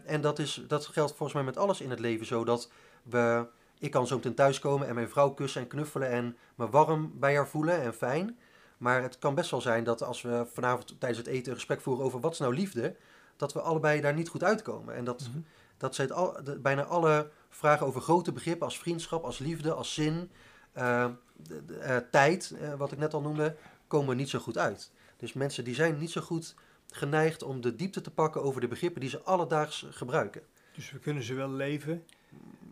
[0.05, 2.45] en dat, is, dat geldt volgens mij met alles in het leven zo.
[2.45, 2.71] Dat
[3.03, 3.47] we,
[3.79, 7.35] ik kan zo meteen thuiskomen en mijn vrouw kussen en knuffelen en me warm bij
[7.37, 8.39] haar voelen en fijn.
[8.79, 11.81] Maar het kan best wel zijn dat als we vanavond tijdens het eten een gesprek
[11.81, 12.97] voeren over wat is nou liefde,
[13.37, 14.95] dat we allebei daar niet goed uitkomen.
[14.95, 15.39] En dat, Mhm.
[15.77, 19.95] dat zijn al, de- bijna alle vragen over grote begrippen als vriendschap, als liefde, als
[19.95, 20.31] zin,
[20.79, 24.59] eh, de- de, eh, tijd, eh, wat ik net al noemde, komen niet zo goed
[24.59, 24.91] uit.
[25.17, 26.55] Dus mensen die zijn niet zo goed
[26.91, 30.43] geneigd om de diepte te pakken over de begrippen die ze alledaags gebruiken,
[30.75, 32.05] Dus we kunnen ze wel leven.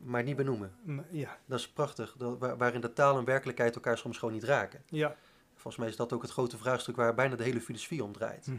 [0.02, 0.72] maar niet benoemen.
[0.82, 4.34] maar ja, Dat is prachtig, dat, waar- waarin de taal en werkelijkheid elkaar soms gewoon
[4.34, 4.82] niet raken.
[4.88, 5.14] ja.
[5.54, 8.44] Volgens mij is dat ook het grote vraagstuk waar bijna de hele filosofie om draait.
[8.46, 8.52] Hm.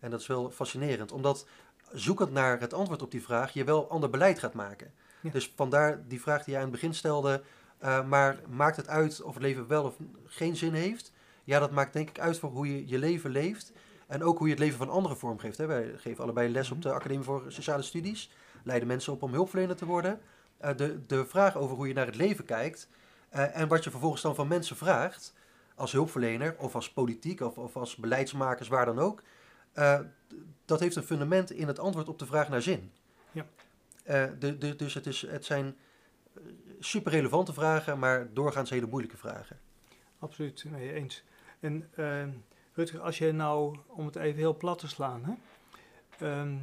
[0.00, 1.46] En dat is wel fascinerend, omdat
[1.92, 4.92] zoekend naar het antwoord op die vraag je wel ander beleid gaat maken.
[5.20, 5.30] Ja.
[5.30, 7.42] Dus vandaar die vraag die jij aan het begin stelde,
[7.80, 11.12] eh, maar maakt het uit of het leven wel of geen zin heeft?
[11.44, 13.72] Ja, dat maakt denk ik uit voor hoe je je leven leeft
[14.06, 15.58] en ook hoe je het leven van anderen vormgeeft.
[15.58, 15.66] Hè.
[15.66, 18.30] Wij geven allebei les op de Academie voor Sociale Studies,
[18.64, 20.20] leiden mensen op om hulpverlener te worden.
[20.58, 22.88] Eh, de, de vraag over hoe je naar het leven kijkt
[23.28, 25.34] eh, en wat je vervolgens dan van mensen vraagt,
[25.74, 29.22] als hulpverlener of als politiek of, of als beleidsmakers, waar dan ook.
[30.64, 32.92] dat heeft een fundament in het antwoord op de vraag naar zin.
[33.32, 33.46] Ja.
[34.38, 35.76] De, de, dus het, is, het zijn
[36.80, 39.58] super relevante vragen, maar doorgaans hele moeilijke vragen.
[40.18, 41.24] Absoluut mee eens.
[41.60, 42.30] En ehm,
[42.72, 45.32] Rutger, als je nou, om het even heel plat te slaan, hè,
[46.26, 46.56] ehm,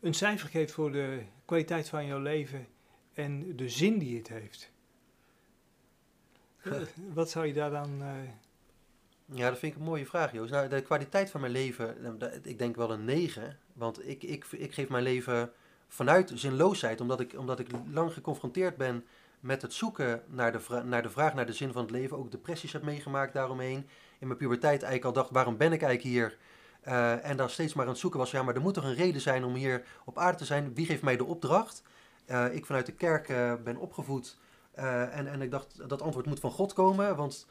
[0.00, 2.66] een cijfer geeft voor de kwaliteit van jouw leven
[3.14, 4.70] en de zin die het heeft.
[6.62, 6.72] Eh,
[7.12, 8.02] wat zou je daar dan...
[8.02, 8.08] eh,
[9.38, 10.50] Ja, dat vind ik een mooie vraag, Joost.
[10.50, 13.58] Nou, de kwaliteit van mijn leven, eh, ik denk wel een 9.
[13.72, 15.52] Want ik, ik, ik geef mijn leven
[15.92, 19.04] vanuit zinloosheid, omdat ik, omdat ik lang geconfronteerd ben
[19.40, 22.18] met het zoeken naar de, naar de vraag naar de zin van het leven.
[22.18, 23.88] Ook depressies heb meegemaakt daaromheen.
[24.18, 26.38] In mijn puberteit eigenlijk al dacht, waarom ben ik eigenlijk hier?
[26.80, 28.94] Eh, en dan steeds maar aan het zoeken was, ja, maar er moet toch een
[28.94, 30.74] reden zijn om hier op aarde te zijn?
[30.74, 31.82] Wie geeft mij de opdracht?
[32.24, 34.38] Eh, ik vanuit de kerk eh, ben opgevoed
[34.74, 37.46] en, en ik dacht, dat antwoord moet van God komen, want...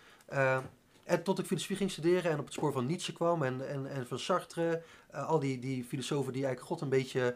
[1.04, 3.88] en tot ik filosofie ging studeren en op het spoor van Nietzsche kwam en, en,
[3.88, 7.36] en van Sartre, al die, die filosofen die eigenlijk God een beetje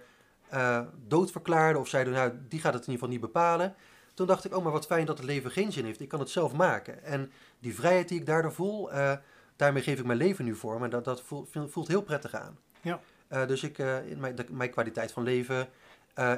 [0.55, 3.75] eh dood verklaarden of zeiden, nou, die gaat het in ieder geval niet bepalen.
[4.13, 5.99] Toen dacht ik, oh, maar wat fijn dat het leven geen zin heeft.
[6.01, 7.03] Ik kan het zelf maken.
[7.03, 9.13] En die vrijheid die ik daardoor voel, eh,
[9.55, 10.83] daarmee geef ik mijn leven nu vorm.
[10.83, 12.57] En dat, dat voelt, voelt heel prettig aan.
[12.81, 12.99] Ja.
[13.27, 15.67] Eh, dus ik, in mijn, de- mijn kwaliteit van leven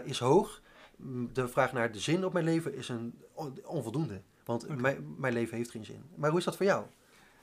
[0.03, 0.61] is hoog.
[1.33, 4.21] De vraag naar de zin op mijn leven is een on- onvoldoende.
[4.45, 6.03] Want mijn, mijn leven heeft geen zin.
[6.15, 6.85] Maar hoe is dat voor jou?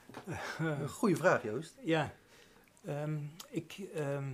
[0.59, 1.75] Een goede vraag, Joost.
[1.83, 2.13] Ja,
[2.85, 3.17] ehm,
[3.49, 4.33] ik, ehm,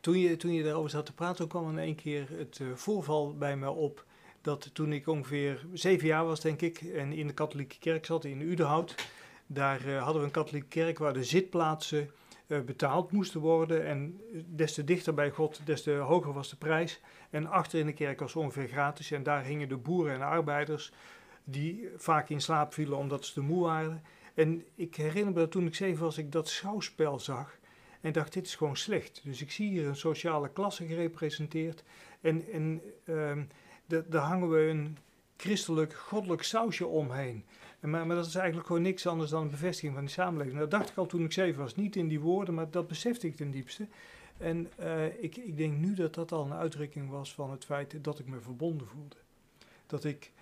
[0.00, 3.36] toen, je, toen je daarover zat te praten, kwam in één keer het eh, voorval
[3.36, 4.04] bij me op.
[4.40, 8.24] Dat toen ik ongeveer zeven jaar was, denk ik, en in de katholieke kerk zat
[8.24, 8.94] in Udenhout.
[9.46, 12.10] Daar eh, hadden we een katholieke kerk waar de zitplaatsen
[12.46, 13.86] eh, betaald moesten worden.
[13.86, 17.00] En des te dichter bij God, des te hoger was de prijs.
[17.30, 19.10] En achter in de kerk was ongeveer gratis.
[19.10, 20.92] En daar hingen de boeren en arbeiders,
[21.44, 24.02] die vaak in slaap vielen omdat ze te moe waren.
[24.34, 27.58] En ik herinner me dat toen ik zeven was, ik dat schouwspel zag.
[28.00, 29.20] En dacht, dit is gewoon slecht.
[29.24, 31.84] Dus ik zie hier een sociale klasse gerepresenteerd.
[32.20, 33.42] En, en ehm,
[33.86, 34.96] da- daar hangen we een
[35.36, 37.44] christelijk, goddelijk sausje omheen.
[37.80, 40.58] En maar, maar dat is eigenlijk gewoon niks anders dan een bevestiging van die samenleving.
[40.58, 41.74] Dat dacht ik al toen ik zeven was.
[41.74, 43.88] Niet in die woorden, maar dat besefte ik ten diepste.
[44.36, 48.04] En eh, ik, ik denk nu dat dat al een uitdrukking was van het feit
[48.04, 49.16] dat ik me verbonden voelde.
[49.86, 50.32] Dat ik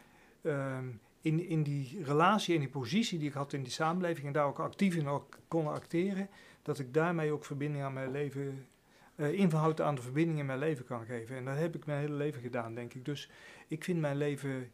[0.43, 0.85] ehm,
[1.21, 4.47] in, in die relatie en die positie die ik had in die samenleving en daar
[4.47, 6.29] ook actief in kon acteren,
[6.67, 8.67] dat ik daarmee ook verbinding aan mijn leven,
[9.15, 11.37] eh inhoud aan de verbinding in mijn leven kan geven.
[11.37, 13.05] En dat heb ik mijn hele leven gedaan, denk ik.
[13.05, 13.31] Dus
[13.69, 14.71] ik vind mijn leven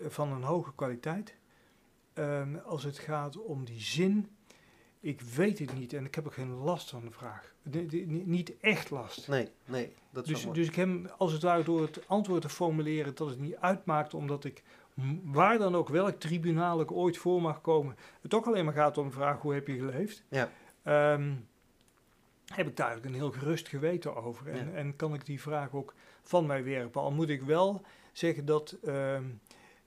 [0.00, 1.36] eh, van een hoge kwaliteit.
[2.12, 4.28] Ehm, als het gaat om die zin,
[5.00, 7.54] ik weet het niet en ik heb ook geen last van de vraag.
[7.62, 9.28] De- de- ni- niet echt last.
[9.28, 12.48] Nee, nee, dat is Dus, dus ik heb als het ware door het antwoord te
[12.48, 14.62] formuleren dat het niet uitmaakt, omdat ik
[15.22, 18.98] waar dan ook, welk tribunaal ik ooit voor mag komen, het toch alleen maar gaat
[18.98, 20.50] om de vraag hoe heb je geleefd, Ja.
[20.86, 21.34] Ehm,
[22.54, 24.48] heb ik daar eigenlijk een heel gerust geweten over.
[24.48, 24.76] En, Ja.
[24.76, 27.00] en kan ik die vraag ook van mij werpen.
[27.00, 29.24] Al moet ik wel zeggen dat ehm,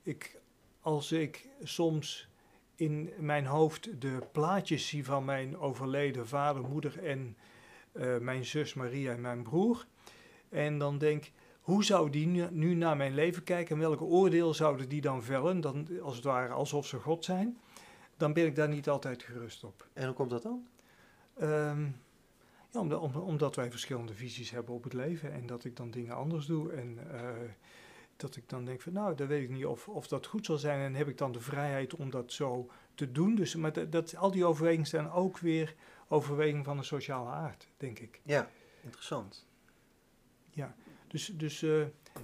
[0.04, 0.42] ik,
[0.82, 2.28] als ik soms
[2.76, 7.38] in mijn hoofd de plaatjes zie van mijn overleden vader, moeder en
[7.92, 9.86] eh, mijn zus Maria en mijn broer.
[10.50, 11.32] En dan denk,
[11.62, 15.24] hoe zou die nu, nu naar mijn leven kijken en welke oordeel zouden die dan
[15.24, 17.58] vellen, dan, als het ware alsof ze God zijn,
[18.18, 19.88] dan ben ik daar niet altijd gerust op.
[19.94, 20.68] En hoe komt dat dan?
[21.40, 21.84] Ehm,
[22.72, 25.92] ja, omdat, om- omdat wij verschillende visies hebben op het leven en dat ik dan
[25.92, 27.30] dingen anders doe en eh,
[28.16, 30.58] dat ik dan denk van nou, dan weet ik niet of, of dat goed zal
[30.58, 33.36] zijn en heb ik dan de vrijheid om dat zo te doen.
[33.36, 35.76] Dus maar dat, dat, al die overwegingen zijn ook weer
[36.08, 38.22] overwegingen van een sociale aard, denk ik.
[38.24, 38.50] Ja,
[38.84, 39.48] interessant.
[41.08, 41.70] Dus, dus eh,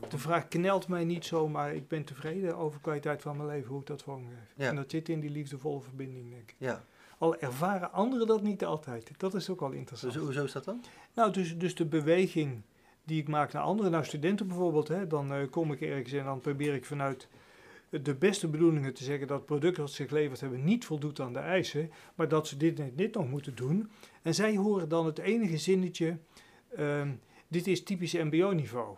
[0.09, 3.49] de vraag knelt mij niet zo, maar ik ben tevreden over de kwaliteit van mijn
[3.49, 4.53] leven, hoe ik dat vormgeef.
[4.55, 4.69] Ja.
[4.69, 6.55] En dat zit in die liefdevolle verbinding, denk ik.
[6.57, 6.83] Ja,
[7.25, 9.11] Al ervaren anderen dat niet altijd.
[9.17, 10.13] Dat is ook wel interessant.
[10.13, 10.83] dus hoezo is dat dan?
[11.13, 12.61] Nou, dus, dus de beweging
[13.03, 16.25] die ik maak naar anderen, nou studenten bijvoorbeeld, hè, dan eh, kom ik ergens en
[16.25, 17.27] dan probeer ik vanuit
[17.89, 21.33] de beste bedoelingen te zeggen dat het product dat ze geleverd hebben niet voldoet aan
[21.33, 23.89] de eisen, maar dat ze dit en dit nog moeten doen.
[24.21, 26.17] En zij horen dan het enige zinnetje,
[26.75, 27.11] ehm,
[27.47, 28.97] dit is typisch mbo-niveau.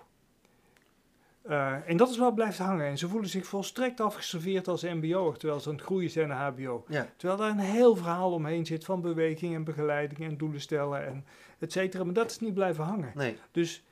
[1.48, 2.86] Eh, en dat is wat blijft hangen.
[2.86, 6.52] En ze voelen zich volstrekt afgeserveerd als mbo'er, terwijl ze aan het groeien zijn naar
[6.54, 6.86] hbo.
[6.88, 11.06] Ja, Terwijl daar een heel verhaal omheen zit van beweging en begeleiding en doelen stellen
[11.06, 11.26] en
[11.60, 12.04] et cetera.
[12.04, 13.12] Maar dat is niet blijven hangen.
[13.16, 13.38] nee.
[13.52, 13.84] Dus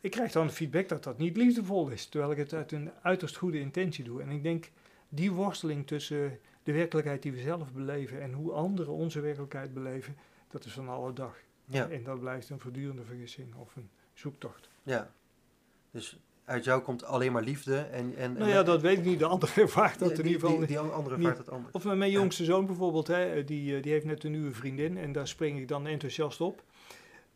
[0.00, 2.06] ik krijg dan de feedback dat dat niet liefdevol is.
[2.06, 4.22] Terwijl ik het uit een uiterst goede intentie doe.
[4.22, 4.70] En ik denk,
[5.08, 10.16] die worsteling tussen de werkelijkheid die we zelf beleven en hoe anderen onze werkelijkheid beleven,
[10.48, 11.36] dat is van alle dag.
[11.64, 14.68] Ja, En dat blijft een voortdurende vergissing of een zoektocht.
[14.82, 15.10] ja.
[15.90, 18.16] Dus uit jou komt alleen maar liefde en...
[18.16, 19.18] en Nou ja, dat weet ik niet.
[19.18, 21.74] De ander ervaart dat die, in ieder geval die, andere vaart het anders.
[21.74, 25.12] Of mijn jongste zoon bijvoorbeeld, hè, die, eh, die heeft net een nieuwe vriendin en
[25.12, 26.62] daar spring ik dan enthousiast op.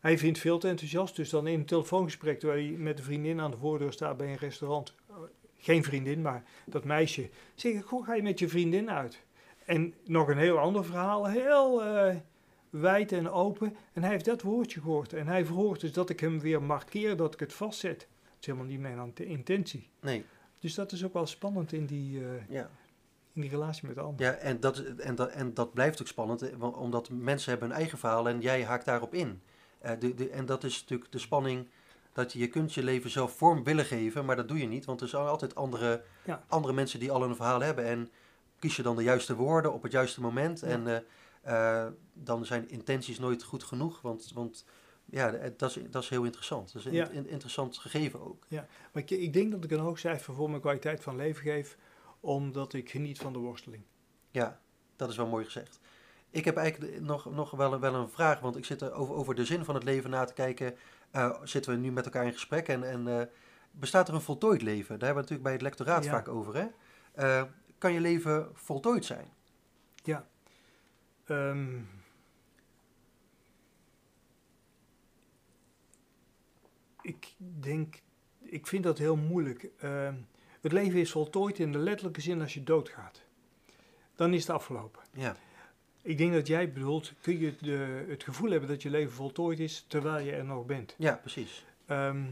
[0.01, 3.40] Hij vindt veel te enthousiast, dus dan in een telefoongesprek terwijl hij met een vriendin
[3.40, 4.95] aan de voordeur staat bij een restaurant.
[5.09, 5.14] eh,
[5.59, 7.29] Geen vriendin, maar dat meisje.
[7.55, 9.23] Zeg ik, goh, ga je met je vriendin uit?
[9.64, 12.14] En nog een heel ander verhaal, heel eh,
[12.71, 13.77] wijd en open.
[13.93, 15.12] En hij heeft dat woordje gehoord.
[15.12, 18.07] En hij verhoort dus dat ik hem weer markeer, dat ik het vastzet.
[18.44, 19.88] Is helemaal niet mijn intentie.
[20.00, 20.24] Nee,
[20.59, 22.70] Dus dat is ook wel spannend in die, eh, ja.
[23.33, 24.26] in die relatie met de ander.
[24.26, 27.78] Ja, en dat, en, dat, en dat blijft ook spannend, eh, omdat mensen hebben hun
[27.78, 29.42] eigen verhaal en jij haakt daarop in.
[29.78, 31.68] Eh, de, de, en dat is natuurlijk de spanning
[32.12, 34.85] dat je, je kunt je leven zelf vorm willen geven, maar dat doe je niet,
[34.85, 36.44] want er zijn altijd andere, Ja.
[36.48, 37.85] andere mensen die al een verhaal hebben.
[37.85, 38.11] En
[38.59, 40.66] kies je dan de juiste woorden op het juiste moment Ja.
[40.66, 41.04] en
[42.12, 44.64] dan zijn intenties nooit goed genoeg, want, want
[45.05, 46.73] ja, eh, dat is, dat is heel interessant.
[46.73, 47.09] Dat is een Ja.
[47.09, 48.47] in- interessant gegeven ook.
[48.93, 51.77] Maar ik, ik denk dat ik een hoog cijfer voor mijn kwaliteit van leven geef,
[52.21, 53.83] omdat ik geniet van de worsteling.
[54.31, 54.61] Ja,
[54.97, 55.81] dat is wel mooi gezegd.
[56.31, 59.35] Ik heb eigenlijk nog, nog wel, wel een vraag, want ik zit er over, over
[59.35, 60.77] de zin van het leven na te kijken.
[61.11, 63.27] eh, zitten we nu met elkaar in gesprek en, en eh,
[63.71, 64.99] bestaat er een voltooid leven?
[64.99, 66.11] Daar hebben we natuurlijk bij het lectoraat Ja.
[66.11, 66.55] vaak over.
[67.14, 67.45] Hè?
[67.79, 69.29] Kan je leven voltooid zijn?
[71.25, 71.75] Ehm,
[77.05, 78.03] ik denk,
[78.43, 79.69] ik vind dat heel moeilijk.
[79.79, 80.14] Ehm,
[80.61, 83.23] het leven is voltooid in de letterlijke zin als je doodgaat.
[84.14, 85.03] Dan is het afgelopen.
[85.12, 85.37] Ja,
[86.03, 89.61] Ik denk dat jij bedoelt, kun je de, het gevoel hebben dat je leven voltooid
[89.61, 90.95] is terwijl je er nog bent.
[90.99, 91.64] ja precies.
[91.87, 92.25] Ehm,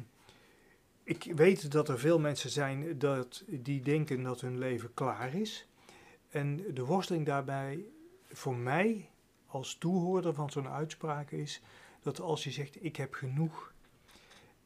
[1.04, 5.68] ik weet dat er veel mensen zijn dat, die denken dat hun leven klaar is.
[6.30, 7.84] En de worsteling daarbij
[8.28, 9.08] voor mij
[9.46, 11.62] als toehoorder van zo'n uitspraak is
[12.02, 13.71] dat als je zegt ik heb genoeg,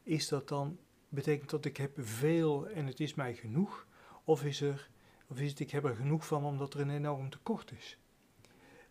[0.07, 3.87] is dat dan betekent dat ik heb veel en het is mij genoeg?
[4.25, 4.91] Of is, er,
[5.27, 7.99] of is het ik heb er genoeg van omdat er een enorm tekort is?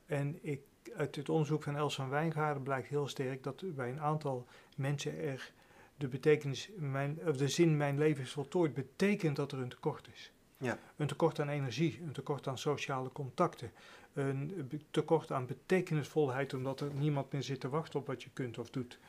[0.05, 0.61] En ik,
[0.95, 5.19] uit het onderzoek van Els van Wijngaarden blijkt heel sterk dat bij een aantal mensen
[5.19, 5.53] er
[5.97, 10.07] de betekenis, mijn, of de zin mijn leven is voltooid, betekent dat er een tekort
[10.13, 10.31] is.
[10.57, 10.79] Ja.
[10.95, 13.71] Een tekort aan energie, een tekort aan sociale contacten,
[14.13, 18.57] een tekort aan betekenisvolheid, omdat er niemand meer zit te wachten op wat je kunt
[18.57, 18.99] of doet.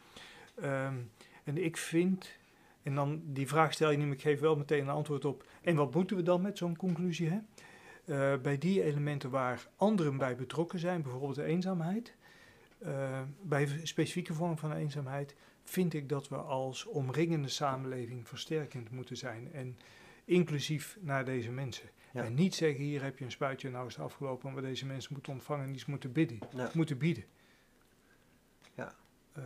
[0.55, 0.95] Ehm,
[1.47, 2.39] en ik vind,
[2.83, 5.45] en dan die vraag stel je niet, maar ik geef wel meteen een antwoord op.
[5.63, 7.29] En wat moeten we dan met zo'n conclusie?
[7.29, 7.39] Hè?
[8.05, 12.15] Eh, bij die elementen waar anderen bij betrokken zijn, bijvoorbeeld de eenzaamheid,
[12.79, 19.17] eh, bij specifieke vormen van eenzaamheid, vind ik dat we als omringende samenleving versterkend moeten
[19.17, 19.79] zijn en
[20.25, 21.89] inclusief naar deze mensen.
[22.13, 22.25] Ja.
[22.25, 25.13] En niet zeggen, hier heb je een spuitje, nou is het afgelopen, maar deze mensen
[25.13, 26.71] moeten ontvangen en iets moeten, bidden, Ja.
[26.75, 27.25] moeten bieden.
[28.75, 28.95] Ja.
[29.33, 29.45] Ehm,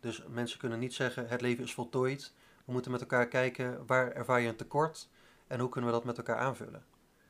[0.00, 2.34] Dus mensen kunnen niet zeggen het leven is voltooid.
[2.64, 5.08] We moeten met elkaar kijken waar ervaar je een tekort
[5.46, 6.84] en hoe kunnen we dat met elkaar aanvullen.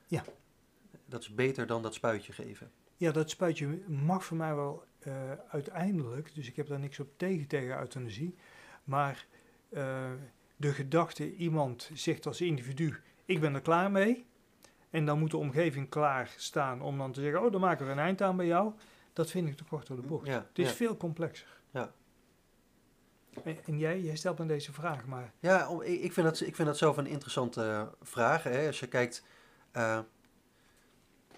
[0.06, 0.24] Ja.
[1.06, 2.70] Dat is beter dan dat spuitje geven.
[2.96, 7.08] ja, dat spuitje mag voor mij wel eh, uiteindelijk, dus ik heb daar niks op
[7.16, 8.34] tegen tegen euthanasie,
[8.84, 9.26] maar
[9.68, 10.10] eh,
[10.56, 14.26] de gedachte, iemand zegt als individu, ik ben er klaar mee,
[14.90, 17.92] en dan moet de omgeving klaar staan om dan te zeggen, oh, dan maken we
[17.92, 18.72] een eind aan bij jou,
[19.12, 20.26] dat vind ik te kort door de bocht.
[20.26, 20.74] Ja, Het is ja.
[20.74, 21.60] veel complexer.
[23.44, 26.78] En, jij, jij stelt me deze vraag, maar Ja, ik, vind dat, ik vind dat
[26.78, 28.42] zelf een interessante eh, vraag.
[28.42, 28.66] Hè?
[28.66, 29.24] Als je kijkt,
[29.70, 29.98] eh,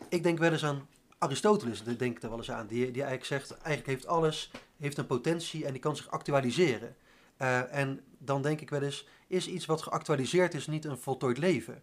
[0.08, 2.66] ik denk wel eens aan Aristoteles, denk ik er wel eens aan.
[2.66, 6.96] Die, die eigenlijk zegt, eigenlijk heeft alles heeft een potentie en die kan zich actualiseren.
[7.36, 11.38] Eh, en dan denk ik wel eens, is iets wat geactualiseerd is niet een voltooid
[11.38, 11.82] leven?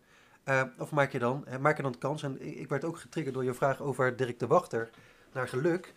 [0.77, 3.53] Of maak je, dan, maak je dan kans, en ik werd ook getriggerd door je
[3.53, 4.89] vraag over Dirk de Wachter
[5.33, 5.93] naar geluk,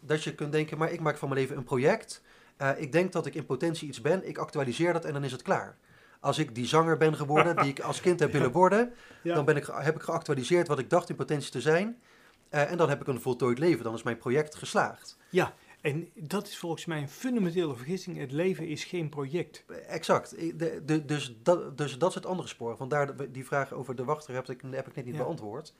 [0.00, 2.22] dat je kunt denken, maar ik maak van mijn leven een project.
[2.62, 5.32] Eh, ik denk dat ik in potentie iets ben, ik actualiseer dat en dan is
[5.32, 5.76] het klaar.
[6.20, 9.44] Als ik die zanger ben geworden die ik als kind heb willen worden, ja, dan
[9.44, 12.00] ben ik, heb ik geactualiseerd wat ik dacht in potentie te zijn.
[12.48, 15.16] Eh, en dan heb ik een voltooid leven, dan is mijn project geslaagd.
[15.30, 15.54] ja.
[15.80, 18.18] En dat is volgens mij een fundamentele vergissing.
[18.18, 19.64] Het leven is geen project.
[19.88, 20.40] Exact.
[20.42, 22.76] Ik- de- de- dus, dat, dus dat is het andere spoor.
[22.76, 25.20] Vandaar die vraag over de wachter heb ik, heb ik net niet Ja.
[25.22, 25.74] beantwoord.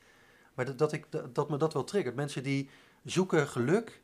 [0.53, 2.15] Maar dat, dat, ik, dat, dat me dat wel triggert.
[2.15, 2.69] Mensen die
[3.03, 4.01] zoeken geluk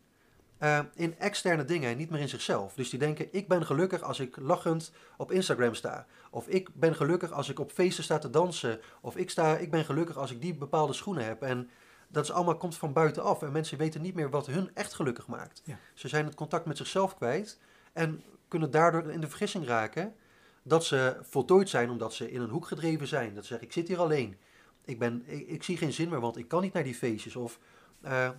[0.59, 2.73] eh, in externe dingen en niet meer in zichzelf.
[2.73, 6.05] Dus die denken, ik ben gelukkig als ik lachend op Instagram sta.
[6.29, 8.79] Of ik ben gelukkig als ik op feesten sta te dansen.
[9.01, 11.41] Of ik, sta, ik ben gelukkig als ik die bepaalde schoenen heb.
[11.41, 11.69] En
[12.07, 13.41] dat is allemaal komt van buitenaf.
[13.41, 15.61] En mensen weten niet meer wat hun echt gelukkig maakt.
[15.65, 15.77] Ja.
[15.93, 17.59] Ze zijn het contact met zichzelf kwijt.
[17.93, 20.15] En kunnen daardoor in de vergissing raken
[20.63, 23.33] dat ze voltooid zijn omdat ze in een hoek gedreven zijn.
[23.33, 24.37] Dat ze zeggen, ik zit hier alleen.
[24.85, 27.35] Ik, ben, ik, ik zie geen zin meer, want ik kan niet naar die feestjes.
[27.35, 27.59] Of,
[28.01, 28.29] eh,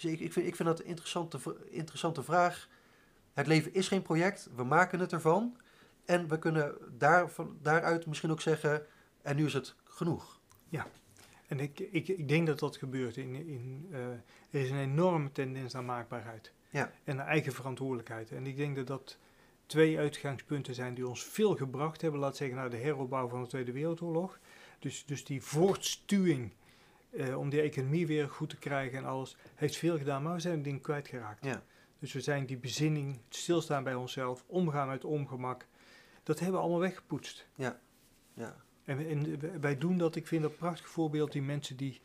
[0.00, 2.68] dus ik, ik, vind, ik vind dat een interessante, interessante vraag.
[3.32, 5.56] Het leven is geen project, we maken het ervan.
[6.04, 8.86] En we kunnen daar, van, daaruit misschien ook zeggen,
[9.22, 10.40] en nu is het genoeg.
[11.50, 13.16] En ik, ik, ik denk dat dat gebeurt.
[13.16, 14.06] In, in, eh,
[14.50, 16.52] er is een enorme tendens naar maakbaarheid.
[16.70, 16.92] Ja.
[17.04, 18.30] En naar eigen verantwoordelijkheid.
[18.30, 19.18] En ik denk dat dat
[19.66, 23.48] twee uitgangspunten zijn die ons veel gebracht hebben, laat zeggen, naar de heropbouw van de
[23.48, 24.38] Tweede Wereldoorlog.
[24.78, 26.52] Dus, dus die voortstuwing
[27.10, 30.40] eh, om die economie weer goed te krijgen en alles, heeft veel gedaan, maar we
[30.40, 31.44] zijn het ding kwijtgeraakt.
[31.44, 31.62] Ja.
[31.98, 35.66] Dus we zijn die bezinning, het stilstaan bij onszelf, omgaan met ongemak,
[36.22, 37.48] dat hebben we allemaal weggepoetst.
[37.54, 37.80] Ja.
[38.84, 42.00] En, we- en wij doen dat, ik vind dat een prachtig voorbeeld, die mensen die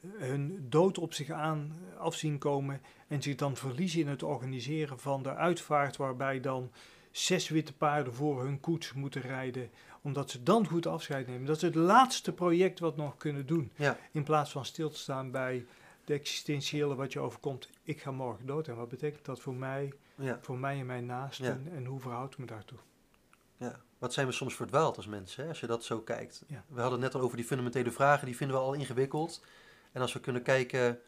[0.00, 4.22] eh, hun dood op zich aan eh, afzien komen en zich dan verliezen in het
[4.22, 6.70] organiseren van de uitvaart, waarbij dan
[7.10, 9.70] zes witte paarden voor hun koets moeten rijden,
[10.04, 11.46] omdat ze dan goed afscheid nemen.
[11.46, 13.98] Dat is het laatste project wat we nog kunnen doen, Ja.
[14.12, 15.66] in plaats van stil te staan bij
[16.04, 17.68] de existentiële wat je overkomt.
[17.82, 20.38] Ik ga morgen dood en wat betekent dat voor mij, Ja.
[20.42, 22.78] voor mij en mijn naasten en hoe verhoud ik me daartoe?
[23.56, 26.44] Ja, wat zijn we soms verdwaald als mensen, hè, als je dat zo kijkt.
[26.48, 29.44] We hadden het net al over die fundamentele vragen, die vinden we al ingewikkeld.
[29.92, 30.98] En als we kunnen kijken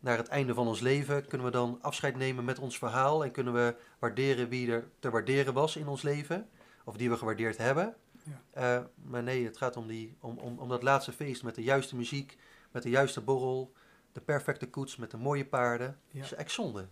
[0.00, 3.30] naar het einde van ons leven, kunnen we dan afscheid nemen met ons verhaal en
[3.30, 6.48] kunnen we waarderen wie er te waarderen was in ons leven,
[6.84, 7.94] of die we gewaardeerd hebben.
[8.24, 8.42] Ja.
[8.50, 11.62] Eh, maar nee, het gaat om, die, om, om, om dat laatste feest met de
[11.62, 12.36] juiste muziek,
[12.70, 13.72] met de juiste borrel,
[14.12, 15.98] de perfecte koets met de mooie paarden.
[16.08, 16.20] Ja.
[16.20, 16.80] Dat is echt zonde.
[16.80, 16.88] Een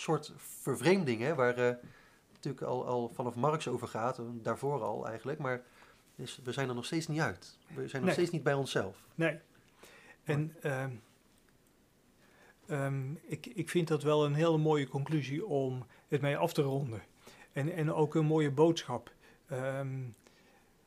[0.00, 1.74] soort vervreemding, hè, waar eh,
[2.32, 5.62] natuurlijk al, al vanaf Marx over gaat, daarvoor al eigenlijk, maar
[6.16, 7.58] dus we zijn er nog steeds niet uit.
[7.66, 8.12] We zijn nog Nee.
[8.12, 9.04] steeds niet bij onszelf.
[9.14, 9.38] Nee.
[10.24, 10.90] En ehm,
[12.66, 16.62] ehm, ik, ik vind dat wel een hele mooie conclusie om het mee af te
[16.62, 17.02] ronden.
[17.52, 19.12] En, en ook een mooie boodschap.
[19.46, 20.02] Ehm,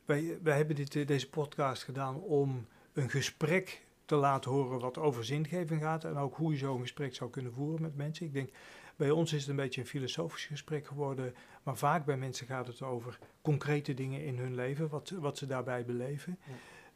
[0.08, 4.98] wij, wij hebben dit, eh, deze podcast gedaan om een gesprek te laten horen wat
[4.98, 6.04] over zingeving gaat.
[6.04, 8.26] En ook hoe je zo'n gesprek zou kunnen voeren met mensen.
[8.26, 8.50] Ik denk,
[8.96, 11.36] bij ons is het een beetje een filosofisch gesprek geworden.
[11.63, 14.89] Maar vaak bij mensen gaat het over concrete dingen in hun leven.
[14.89, 16.39] Wat, wat ze daarbij beleven.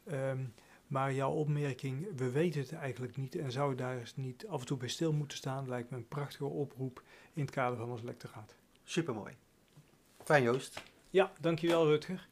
[0.04, 0.44] Ehm,
[0.86, 4.66] maar jouw opmerking, we weten het eigenlijk niet en zou daar eens niet af en
[4.66, 8.02] toe bij stil moeten staan, lijkt me een prachtige oproep in het kader van ons
[8.02, 8.54] lectoraat.
[8.84, 9.36] Supermooi.
[10.24, 10.82] Fijn Joost.
[11.10, 12.30] Ja, dankjewel Rutger.